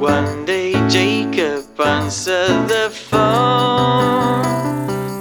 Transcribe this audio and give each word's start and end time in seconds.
One 0.00 0.44
day 0.44 0.72
Jacob 0.88 1.80
answered 1.80 2.68
the 2.68 2.90
phone. 2.90 4.46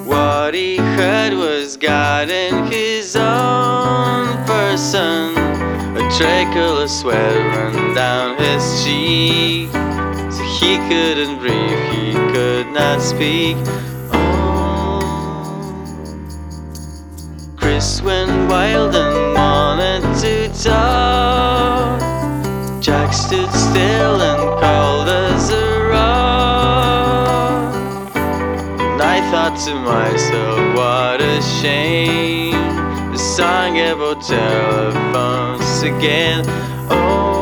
What 0.07 0.53
he 0.53 0.77
heard 0.77 1.33
was 1.33 1.77
God 1.77 2.29
in 2.29 2.65
his 2.71 3.15
own 3.15 4.45
person. 4.45 5.35
A 5.97 6.09
trickle 6.15 6.77
of 6.77 6.89
sweat 6.89 7.35
ran 7.35 7.93
down 7.95 8.37
his 8.37 8.83
cheek. 8.83 9.69
So 10.31 10.43
he 10.59 10.77
couldn't 10.87 11.39
breathe, 11.39 11.79
he 11.91 12.13
could 12.33 12.67
not 12.67 13.01
speak. 13.01 13.57
Went 17.77 18.49
wild 18.49 18.95
and 18.95 19.35
wanted 19.35 20.01
to 20.21 20.49
talk. 20.63 22.01
Jack 22.81 23.13
stood 23.13 23.51
still 23.51 24.19
and 24.19 24.59
called 24.59 25.07
us 25.07 25.51
a 25.51 25.83
rock. 25.87 27.75
And 28.15 28.99
I 28.99 29.21
thought 29.29 29.59
to 29.67 29.75
myself, 29.75 30.57
what 30.75 31.21
a 31.21 31.39
shame. 31.61 32.53
The 33.11 33.19
song 33.19 33.77
about 33.77 34.23
telephones 34.23 35.83
again. 35.83 36.45
Oh. 36.89 37.36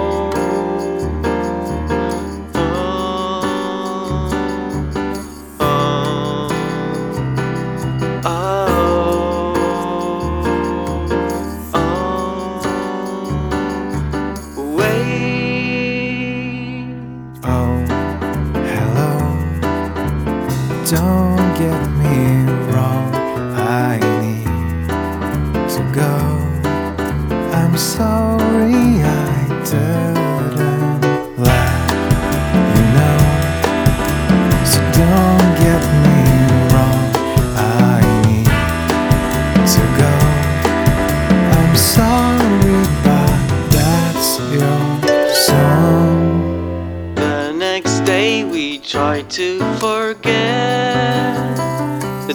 Don't 20.88 21.58
get 21.58 21.82
me 21.98 22.46
wrong, 22.72 23.10
I 23.56 23.98
need 24.22 24.46
to 25.72 25.82
go. 25.92 26.14
I'm 27.52 27.76
sorry 27.76 29.02
I 29.02 29.48
didn't 29.66 31.02
let 31.40 31.74
you 32.76 32.84
know. 32.94 33.20
So 34.64 34.80
don't 35.02 35.52
get 35.66 35.82
me 36.06 36.20
wrong, 36.70 37.06
I 37.58 38.00
need 38.28 38.46
to 39.74 39.84
go. 39.98 40.14
I'm 41.58 41.76
sorry, 41.76 42.78
but 43.04 43.36
that's 43.72 44.30
your 44.54 44.80
song. 45.34 47.16
The 47.16 47.54
next 47.54 48.02
day 48.02 48.44
we 48.44 48.78
try 48.78 49.24
to 49.24 49.60
forget. 49.80 50.75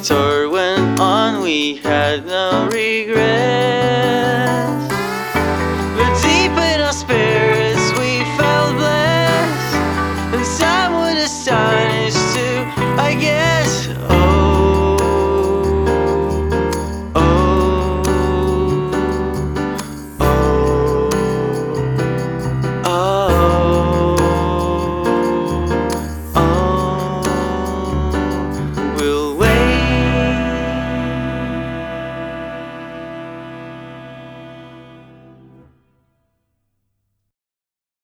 The 0.01 0.06
tour 0.06 0.48
went 0.48 0.98
on, 0.98 1.43
we 1.43 1.77
had 1.77 2.25
no 2.25 2.70
regrets. 2.73 3.19
But 5.95 6.23
deep 6.23 6.53
in 6.53 6.81
our 6.81 6.92
spirits 6.95 7.92
we 7.98 8.25
felt 8.39 8.77
blessed. 8.77 9.75
And 10.33 10.47
some 10.47 10.95
would 10.95 11.19
astonish 11.19 12.15
too, 12.33 12.65
I 12.98 13.15
guess. 13.20 13.50